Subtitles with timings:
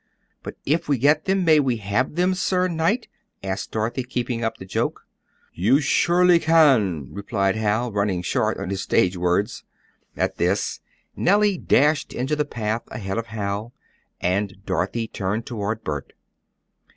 [0.41, 3.07] "But if we get them, may we have them sir knight?"
[3.43, 5.05] asked Dorothy, keeping up the joke.
[5.53, 9.63] "You surely can!" replied Hal, running short on his stage words.
[10.17, 10.79] At this
[11.15, 13.75] Nellie dashed into the path ahead of Hal,
[14.19, 16.13] and Dorothy turned toward Bert.